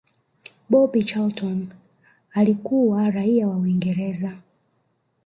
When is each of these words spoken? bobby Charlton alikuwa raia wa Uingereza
bobby 0.69 1.03
Charlton 1.03 1.69
alikuwa 2.31 3.11
raia 3.11 3.47
wa 3.47 3.57
Uingereza 3.57 4.37